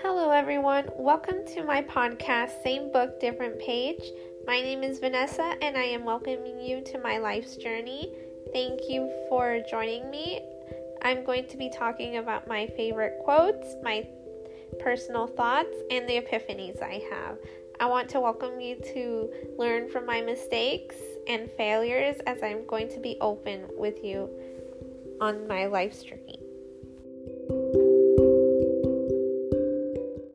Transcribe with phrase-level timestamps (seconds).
[0.00, 0.88] Hello, everyone.
[0.96, 4.00] Welcome to my podcast, Same Book, Different Page.
[4.46, 8.14] My name is Vanessa, and I am welcoming you to my life's journey.
[8.52, 10.40] Thank you for joining me.
[11.02, 14.06] I'm going to be talking about my favorite quotes, my
[14.78, 17.38] personal thoughts, and the epiphanies I have.
[17.80, 20.94] I want to welcome you to learn from my mistakes
[21.26, 24.30] and failures as I'm going to be open with you
[25.20, 26.37] on my life's journey.